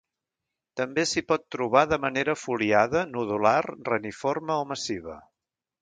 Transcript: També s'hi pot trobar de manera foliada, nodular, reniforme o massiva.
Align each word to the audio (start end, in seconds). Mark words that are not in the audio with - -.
També 0.79 1.03
s'hi 1.09 1.23
pot 1.31 1.45
trobar 1.57 1.85
de 1.91 1.99
manera 2.07 2.37
foliada, 2.45 3.05
nodular, 3.13 3.57
reniforme 3.93 4.61
o 4.65 4.69
massiva. 4.75 5.21